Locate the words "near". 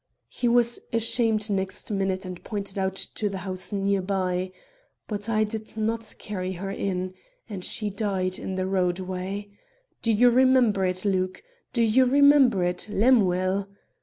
3.71-4.01